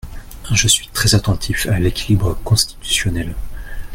Je 0.51 0.67
suis 0.67 0.87
très 0.87 1.13
attentif 1.13 1.67
à 1.67 1.77
l’équilibre 1.77 2.35
constitutionnel. 2.43 3.35